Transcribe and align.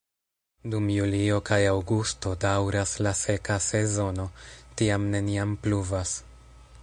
Dum 0.75 0.87
julio 0.93 1.35
kaj 1.49 1.59
aŭgusto 1.73 2.31
daŭras 2.45 2.95
la 3.07 3.13
seka 3.21 3.59
sezono, 3.67 4.27
tiam 4.81 5.05
neniam 5.17 5.57
pluvas. 5.67 6.17